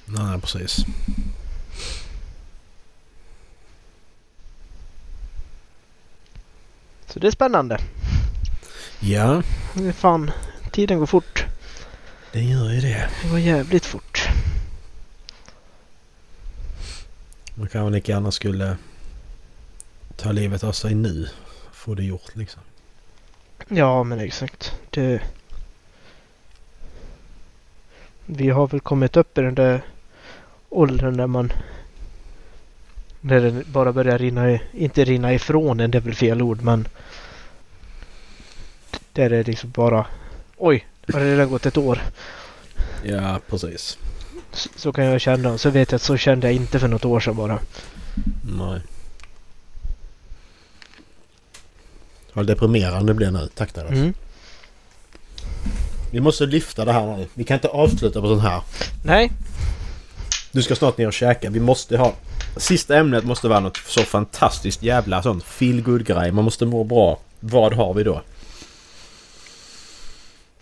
[0.04, 0.84] Nej, precis.
[7.10, 7.78] Så det är spännande.
[9.00, 9.42] Ja,
[9.94, 10.30] Fan,
[10.72, 11.44] tiden går fort.
[12.32, 13.08] det gör ju det.
[13.22, 14.28] Det går jävligt fort.
[17.54, 18.76] Man kan väl lika gärna skulle
[20.16, 21.28] ta livet av sig nu.
[21.72, 22.62] Få det gjort liksom.
[23.68, 24.72] Ja, men exakt.
[24.90, 25.20] Det...
[28.26, 29.82] Vi har väl kommit upp i den där
[30.68, 31.52] åldern där man...
[33.20, 36.62] När det bara börjar rinna, i- inte rinna ifrån en, det är väl fel ord,
[36.62, 36.88] men...
[39.12, 40.06] Där är det liksom bara...
[40.56, 42.02] Oj, har det redan gått ett år?
[43.04, 43.98] Ja, precis.
[44.52, 45.52] Så, så kan jag känna.
[45.52, 47.58] Och så vet jag att så kände jag inte för något år sedan bara.
[48.58, 48.80] Nej.
[52.32, 53.48] Vad deprimerande det blir nu.
[53.54, 53.84] Tack där.
[53.86, 54.14] Mm.
[56.12, 57.26] Vi måste lyfta det här nu.
[57.34, 58.62] Vi kan inte avsluta på sånt här.
[59.04, 59.30] Nej,
[60.52, 61.50] Du ska snart ner och käka.
[61.50, 62.14] Vi måste ha...
[62.56, 66.84] Sista ämnet måste vara något så fantastiskt jävla sånt feel good grej Man måste må
[66.84, 67.18] bra.
[67.40, 68.22] Vad har vi då?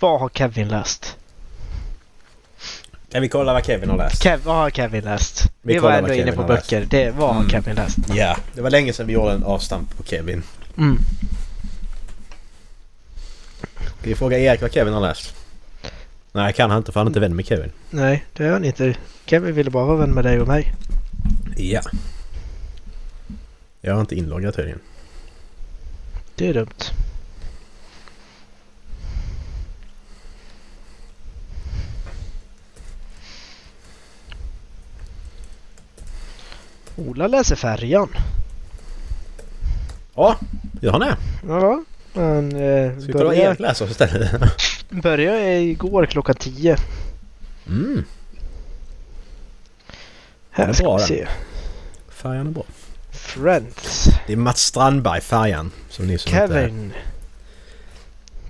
[0.01, 1.17] vad har Kevin läst?
[3.13, 4.23] Kan vi kolla vad Kevin har läst?
[4.23, 5.53] Kev, vad har Kevin läst?
[5.63, 6.49] Vi Vi, var ändå inne på läst.
[6.71, 6.87] böcker.
[6.91, 7.51] Det, vad har Mm.
[7.51, 7.99] Kevin läst?
[8.15, 10.43] Ja, det var länge sedan vi gjorde en avstamp på Kevin.
[10.79, 10.99] Mm.
[13.81, 15.35] Ska vi fråga Erik vad Kevin har läst?
[16.33, 17.73] Nej, kan han inte för han är inte vän med Kevin.
[17.91, 18.95] Nej, det är han inte.
[19.27, 20.73] Kevin ville bara vara vän med dig och mig.
[21.59, 21.81] Ja.
[23.81, 24.81] Jag är inte inloggad tydligen.
[26.35, 26.85] Det är dumt.
[36.97, 38.09] Ola läser färjan.
[40.15, 40.39] Ja,
[40.81, 41.17] gör han det?
[41.49, 44.41] Ja, han eh, Ska vi började, Erik läser istället?
[44.91, 46.77] började igår klockan 10.
[47.69, 48.05] Mm,
[50.51, 51.29] Här ska vi se.
[52.19, 52.65] Färjan är bra.
[53.11, 54.09] Friends.
[54.27, 55.71] Det är Mats Strandberg, färjan.
[55.91, 56.47] Som ni som inte...
[56.49, 56.93] Kevin.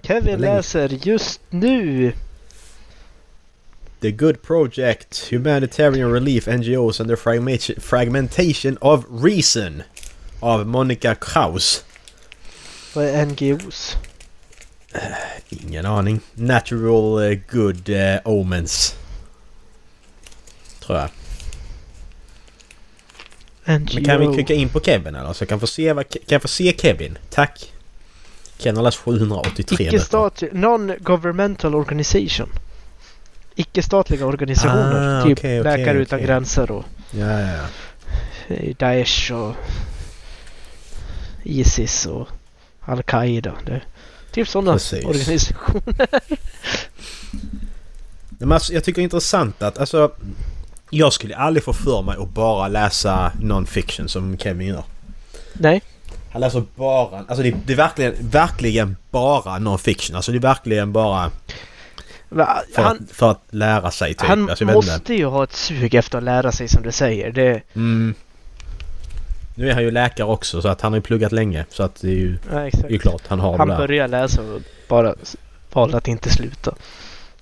[0.02, 0.56] Kevin Länge.
[0.56, 2.12] läser just nu.
[4.00, 7.16] The Good Project, Humanitarian Relief NGOs and the
[7.80, 9.82] fragmentation, of Reason.
[10.40, 11.84] Av Monica Kraus.
[12.94, 13.96] Vad är NGOs?
[15.48, 16.20] Ingen aning.
[16.34, 18.94] Natural eh, Good eh, Omens.
[20.80, 21.08] Tror jag.
[23.68, 23.94] NGO.
[23.94, 25.32] Men kan vi klicka in på Kevin eller?
[25.32, 27.18] Så jag kan få se, vad, kan jag få se Kevin?
[27.30, 27.72] Tack.
[28.58, 29.96] Ken har läst 783 böcker.
[29.96, 32.48] Icke-statlig, non-governmental organization.
[33.54, 35.20] Icke-statliga organisationer.
[35.20, 36.26] Ah, typ okej, Läkare utan okej.
[36.26, 37.48] gränser och Ja, ja,
[38.48, 38.54] ja.
[38.54, 39.54] eh, Daesh och
[41.42, 42.28] Isis och
[42.80, 43.54] Al-Qaida.
[43.66, 43.80] Det
[44.32, 45.04] typ sådana Precis.
[45.04, 46.08] organisationer.
[48.38, 50.12] Men alltså, jag tycker det är intressant att alltså...
[50.90, 54.84] Jag skulle aldrig få för mig att bara läsa non-fiction som Kevin gör.
[55.52, 55.82] Nej.
[56.32, 57.18] Han läser bara...
[57.18, 60.16] Alltså det, det är verkligen, verkligen bara non-fiction.
[60.16, 61.30] Alltså det är verkligen bara
[62.28, 64.28] Va, för, Han, att, för att lära sig typ.
[64.28, 67.32] han alltså, måste ju ha ett sug efter att lära sig som du säger.
[67.32, 68.14] Det, Mm.
[69.54, 71.64] Nu är han ju läkare också så att han har ju pluggat länge.
[71.70, 73.78] Så att det är ju, Ja, är ju klart han har Han det där.
[73.78, 75.14] började läsa och bara
[75.72, 76.74] valde att inte sluta.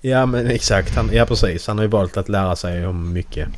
[0.07, 0.95] Ja men exakt.
[0.95, 1.67] Han, ja precis.
[1.67, 3.49] Han har ju valt att lära sig om mycket.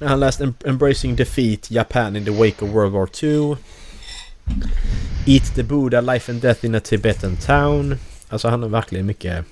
[0.00, 3.56] Han läste Em- Embracing Defeat, Japan in the Wake of World War II.
[5.26, 7.98] Eat the Buddha, Life and Death in a Tibetan Town.
[8.28, 9.44] Alltså han har verkligen mycket...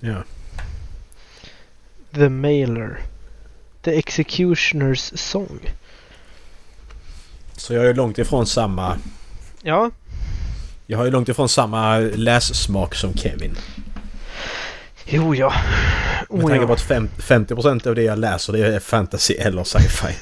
[0.00, 0.24] Ja.
[2.14, 3.00] The Mailer.
[3.82, 5.60] The Executioner's Song.
[7.56, 8.98] Så jag är långt ifrån samma...
[9.62, 9.90] Ja,
[10.90, 13.56] Jag har ju långt ifrån samma lässmak som Kevin.
[15.06, 15.52] jo ja.
[16.30, 16.74] Med Oh, tanke på ja.
[16.74, 20.14] att fem, 50% av det jag läser det är fantasy eller sci-fi.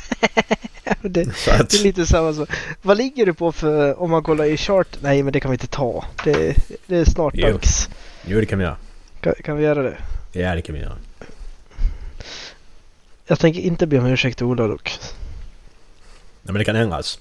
[1.08, 2.46] det, att, det är lite samma så.
[2.82, 4.86] Vad ligger du på för om man kollar i chart?
[5.00, 6.04] Nej, men det kan vi inte ta.
[6.24, 7.52] Det, det är snart Jo.
[7.52, 7.88] dags.
[8.26, 8.76] jo det kan vi göra.
[9.20, 9.96] Kan, kan vi göra det?
[10.32, 10.96] Ja det kan vi göra.
[13.26, 14.98] Jag tänker inte be om ursäkt till Ola dock.
[16.42, 17.18] Nej men det kan ändras.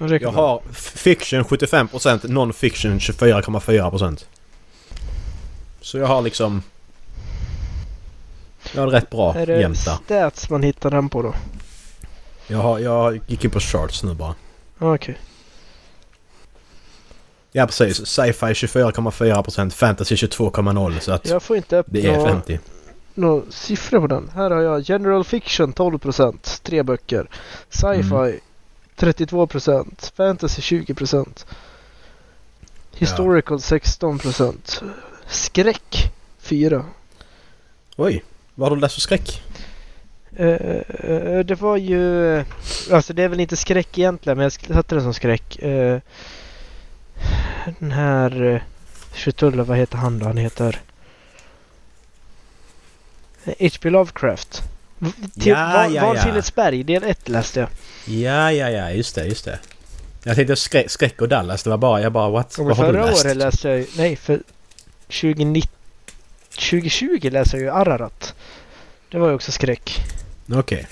[0.00, 4.24] Jag har fiction 75%, non-fiction 24,4%.
[5.80, 6.62] Så jag har liksom...
[8.74, 9.98] Jag har rätt bra Är det jämt där.
[10.04, 11.34] stats man hittar den på då?
[12.46, 14.34] Jag, har, jag gick in på charts nu bara.
[14.78, 15.18] Ah, Okej.
[17.52, 18.06] Ja precis.
[18.06, 22.58] Sci-fi 24,4%, fantasy 22,0 så att Jag får inte upp det är några, 50.
[23.14, 24.30] några siffror på den.
[24.34, 27.26] Här har jag general fiction 12%, tre böcker.
[27.70, 28.40] Sci-fi Mm.
[29.02, 31.46] 32%, fantasy 20%.
[32.94, 34.82] Historical 16%.
[35.26, 36.84] Skräck 4.
[37.96, 38.24] Oj!
[38.54, 39.42] Vad har du läst för skräck?
[40.36, 42.36] Eh, det var ju...
[42.92, 45.58] Alltså det är väl inte skräck egentligen men jag satte det som skräck.
[45.58, 46.00] Eh,
[47.78, 48.42] den här...
[48.42, 50.26] Uh, vad heter han då?
[50.26, 50.80] Han heter...
[53.44, 53.90] H.P.
[53.90, 54.62] Lovecraft.
[55.40, 56.06] Till Ja, Van- ja, ja.
[56.06, 57.68] Vansinnets berg, del 1 läste jag.
[58.16, 58.90] Ja, ja, ja.
[58.90, 59.58] Just det, just det.
[60.24, 61.62] Jag tänkte skräck, skräck och Dallas.
[61.62, 62.00] Det var bara...
[62.02, 62.58] Jag bara what?
[62.58, 63.24] Vad har du förra läst?
[63.24, 63.86] året läste jag ju...
[63.96, 64.42] Nej, för
[65.06, 65.72] 2019...
[66.50, 68.34] 2020 läste jag ju Ararat.
[69.10, 70.02] Det var ju också skräck.
[70.52, 70.86] Okej.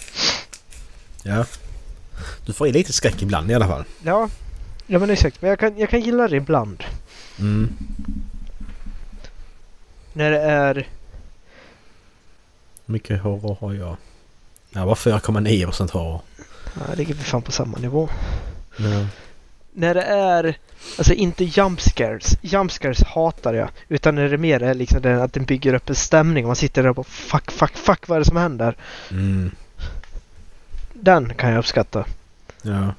[1.23, 1.45] Ja.
[2.47, 3.85] Du får i lite skräck ibland i alla fall.
[4.05, 4.29] Ja,
[4.87, 5.43] ja men exakt.
[5.43, 6.85] Men jag kan, jag kan gilla det ibland.
[7.39, 7.73] Mm.
[10.13, 10.89] När det är...
[12.91, 13.97] Mycket horror har jag?
[14.71, 16.21] Jag var 4,9% horror.
[16.75, 18.09] Ja, det ligger vi fan på samma nivå.
[18.77, 19.07] Ja.
[19.73, 20.59] När det är...
[20.99, 22.39] Alltså inte jump scares.
[22.41, 23.69] Jump scares hatar jag.
[23.89, 26.57] Utan när det mer är liksom det, att den bygger upp en stämning och man
[26.57, 28.77] sitter där och bara fuck, fuck, fuck vad är det som händer?
[29.11, 29.51] Mm.
[30.93, 32.05] Den kan jag uppskatta.
[32.63, 32.95] Ja.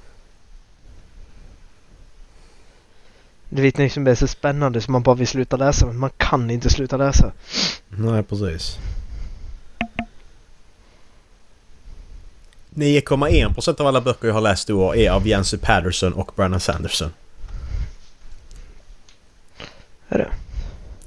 [3.50, 6.50] Det vet liksom är så spännande så man bara vill sluta läsa men man kan
[6.50, 7.32] inte sluta läsa.
[7.90, 8.78] Nej, precis.
[12.76, 16.60] 9,1% av alla böcker jag har läst i år är av Jancy Patterson och Brandon
[16.60, 17.14] Sanderson.
[20.10, 20.32] Är det?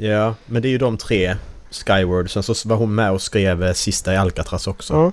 [0.06, 1.36] Ja, men det är ju de tre.
[1.70, 2.30] Skyward.
[2.30, 4.94] Sen så var hon med och skrev eh, Sista i Alcatraz också.
[4.94, 5.12] Ja.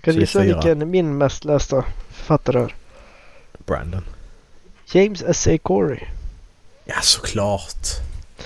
[0.00, 2.74] Kan du gissa vilken min mest lästa författare är?
[3.66, 4.04] Brandon.
[4.92, 5.58] James S.A.
[5.58, 6.00] Corey.
[6.84, 7.86] Ja, såklart.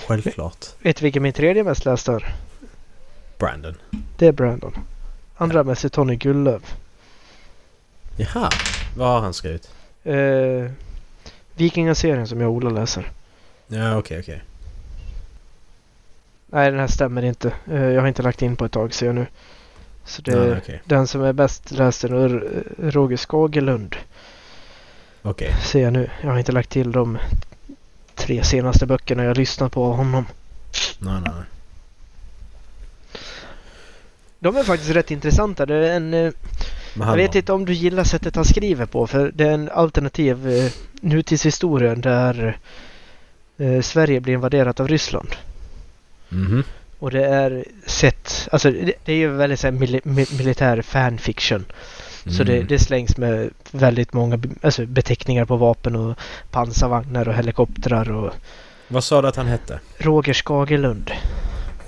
[0.07, 0.65] Självklart.
[0.79, 2.35] Vet du vilken min tredje mest lästa är?
[3.37, 3.75] Brandon.
[4.17, 4.73] Det är Brandon.
[5.37, 6.75] Andra mest är Tony Gullöf.
[8.17, 8.49] Jaha.
[8.95, 9.69] Vad har han skrivit?
[10.03, 10.71] Eh,
[11.55, 13.11] Vikingaserien som jag och Ola läser.
[13.67, 14.41] Ja, okej, okej.
[16.47, 17.53] Nej, den här stämmer inte.
[17.71, 19.27] Eh, jag har inte lagt in på ett tag ser jag nu.
[20.05, 20.81] Så det, nej, okej.
[20.85, 22.41] den som är bäst läst är nog
[22.77, 23.95] Roger Skagerlund.
[25.21, 25.55] Okej.
[25.63, 26.09] Ser jag nu.
[26.21, 27.17] Jag har inte lagt till de
[28.15, 30.25] tre senaste böckerna jag lyssnat på av honom.
[30.99, 31.45] Nej, nej, nej.
[34.39, 35.65] De är faktiskt rätt intressanta.
[35.65, 36.31] Det är en, eh,
[36.99, 39.07] jag vet inte om du gillar sättet han skriver på.
[39.07, 42.57] För det är en alternativ eh, nutidshistoria där
[43.57, 45.29] eh, Sverige blir invaderat av Ryssland.
[46.29, 46.63] Mhm.
[46.99, 50.81] Och det är sett, alltså det, det är ju väldigt så här, mili, mi- militär
[50.81, 51.65] fanfiction.
[52.29, 52.67] Så det, Mm.
[52.67, 56.17] det slängs med väldigt många alltså, beteckningar på vapen och
[56.51, 58.31] pansarvagnar och helikoptrar och
[58.87, 59.79] Vad sa du att han hette?
[59.97, 61.11] Roger Skagerlund.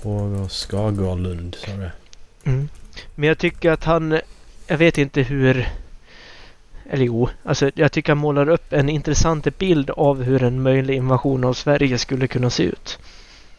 [0.04, 1.90] Roger Skagerlund, sa du
[2.44, 2.70] Mm.
[3.16, 4.20] Men jag tycker att han,
[4.70, 5.70] jag vet inte hur,
[6.90, 10.96] eller jo, alltså jag tycker han målar upp en intressant bild av hur en möjlig
[10.96, 13.00] invasion av Sverige skulle kunna se ut.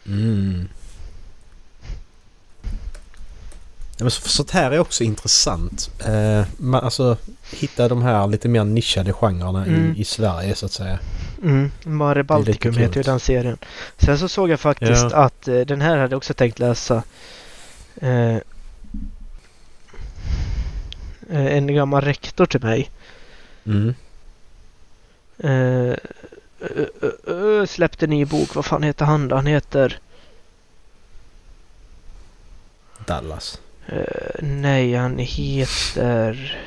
[0.05, 0.67] Mm.
[3.97, 5.91] Ja, men så, sånt här är också intressant.
[6.05, 7.17] Eh, man, alltså
[7.51, 9.95] hitta de här lite mer nischade genrerna Mm.
[9.95, 10.99] i, i Sverige så att säga.
[11.43, 11.71] Mm.
[11.83, 13.57] Mare Balticum lite heter ju den serien.
[13.97, 15.15] Sen så såg jag faktiskt Ja.
[15.17, 17.03] att eh, den här hade jag också tänkt läsa.
[17.95, 18.35] Eh,
[21.37, 22.91] en gammal rektor till mig.
[23.65, 23.93] Mm.
[25.37, 25.95] Eh,
[26.59, 28.55] ö, ö, ö, släppte ny bok.
[28.55, 29.35] Vad fan heter han då?
[29.35, 29.99] Han heter...
[33.05, 33.61] Dallas.
[33.85, 36.57] eh, nej, han heter...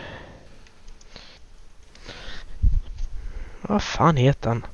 [3.60, 4.66] Vad fan heter han?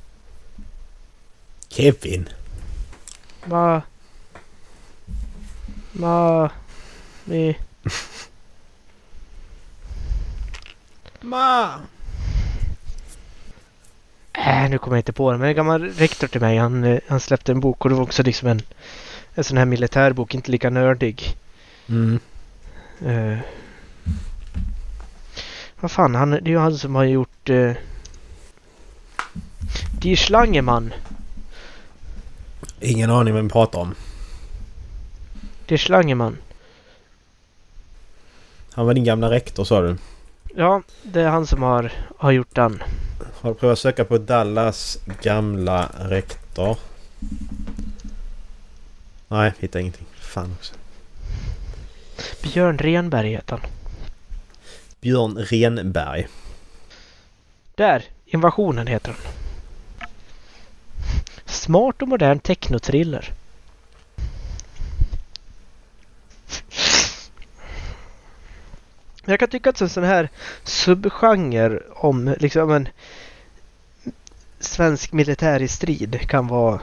[1.67, 2.29] Kevin.
[3.45, 3.81] Ma...
[5.91, 6.49] Ma...
[7.25, 7.57] Mi...
[11.21, 11.79] Ma.
[14.33, 15.37] Äh, nu kommer jag inte på det.
[15.37, 18.03] Men en gammal rektor till mig, han, eh, han släppte en bok och det var
[18.03, 18.61] också liksom en,
[19.33, 21.37] en sån här militärbok, inte lika nördig.
[21.89, 22.19] Mm.
[23.05, 23.37] Eh,
[25.79, 27.49] vad fan, han, det är ju han som har gjort...
[27.49, 27.73] Uh,
[30.01, 30.93] Die Schlangemann.
[32.79, 33.95] Ingen aning vem vi pratar om.
[35.65, 36.37] Die Schlangemann.
[38.73, 39.97] Han var din gamla rektor sa du.
[40.55, 42.83] Ja, det är han som har, har gjort den.
[43.41, 46.77] Har du prövat söka på Dallas gamla rektor?
[49.27, 50.05] Nej, hittar ingenting.
[50.15, 50.73] Fan också.
[52.43, 53.69] Björn Renberg heter han.
[55.01, 56.27] Björn Renberg.
[57.75, 58.03] Där!
[58.25, 59.31] Invasionen heter den.
[61.45, 63.33] Smart och modern technotriller.
[69.25, 70.29] Jag kan tycka att en sån här
[70.63, 72.87] subgenre om liksom en
[74.59, 76.79] svensk militär i strid kan vara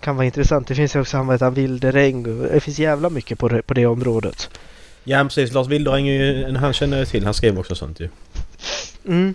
[0.00, 0.68] kan vara intressant.
[0.68, 3.86] Det finns ju också han Wilderäng och det finns jävla mycket på det, på det
[3.86, 4.50] området.
[5.04, 7.24] Ja precis, Lars Wilderäng är ju, han känner jag till.
[7.24, 8.08] Han skrev också sånt ju.
[9.06, 9.34] Mm.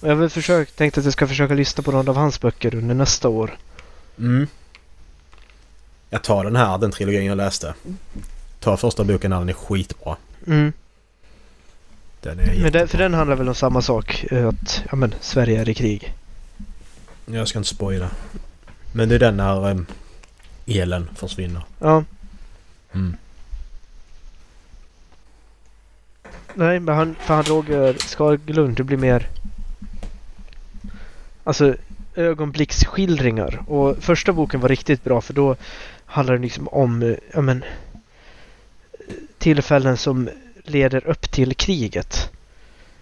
[0.00, 2.40] Och jag har väl försökt, tänkt att jag ska försöka lyssna på någon av hans
[2.40, 3.58] böcker under nästa år.
[4.18, 4.46] Mm.
[6.10, 7.74] Jag tar den här, den trilogin jag läste.
[8.66, 10.16] Ta första boken när den är skitbra.
[10.46, 10.72] Mm.
[12.20, 15.14] Den är Men den, för den handlar väl om samma sak, eh, att ja, men,
[15.20, 16.14] Sverige är i krig.
[17.26, 18.10] Jag ska inte spoila.
[18.92, 19.86] Men det är den när um,
[20.66, 21.62] elen försvinner.
[21.78, 22.04] Ja,
[22.92, 23.16] Mm.
[26.54, 29.28] nej men han, för han Roger Skaglund, det blir mer
[31.44, 31.74] alltså
[32.14, 33.62] ögonblicksskildringar.
[33.66, 35.56] Och första boken var riktigt bra för då
[36.06, 37.64] handlar det liksom om eh, ja, men,
[39.38, 40.28] tillfällen som
[40.64, 42.30] leder upp till kriget.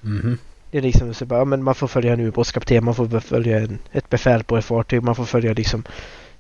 [0.01, 0.39] Mhm.
[0.71, 3.79] Det är liksom så bara, men man får följa en ubåtskapten, man får följa en,
[3.93, 5.85] ett befäl på ett fartyg, man får följa liksom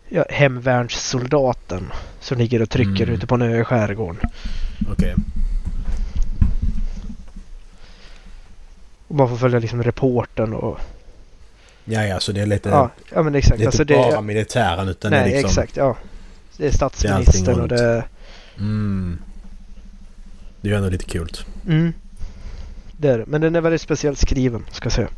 [0.09, 3.15] ja, hemvärnssoldaten som ligger och trycker Mm.
[3.15, 4.21] ute på en ö i skärgården.
[4.93, 5.15] Okej.
[9.09, 10.79] Och man får följa liksom reporten och
[11.85, 12.69] Ja, ja, så det är lite...
[12.69, 13.59] ja, ja men exakt.
[13.59, 15.49] det är Alltså inte det, bara militären utan nej, det är liksom...
[15.49, 15.77] exakt.
[15.77, 15.97] Ja.
[16.57, 17.71] Det är statsministern och runt.
[17.71, 18.05] det...
[18.59, 19.19] Mm.
[20.65, 21.29] Det är ju ändå lite kul.
[21.69, 21.93] Mm.
[22.97, 23.25] Det är det.
[23.27, 25.09] Men den är väldigt speciellt skriven, ska jag säga.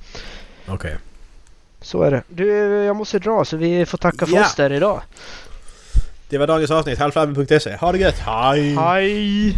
[0.66, 0.96] Okej.
[1.80, 2.22] Så är det.
[2.28, 2.46] Du,
[2.84, 4.46] jag måste dra så vi får tacka för Ja.
[4.46, 5.02] oss där idag.
[6.28, 6.98] Det var dagens avsnitt.
[6.98, 7.76] Halvflabben.se.
[7.76, 8.18] Ha det gött.
[8.18, 8.74] Hej!
[8.74, 9.56] Hej!